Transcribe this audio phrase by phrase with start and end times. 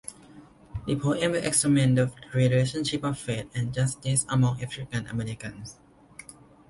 [0.87, 5.77] The poems examine the relationship of faith and justice among African Americans.